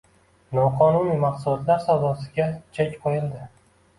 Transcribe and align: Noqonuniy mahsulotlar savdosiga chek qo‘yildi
Noqonuniy 0.59 1.19
mahsulotlar 1.25 1.83
savdosiga 1.85 2.47
chek 2.79 2.95
qo‘yildi 3.05 3.45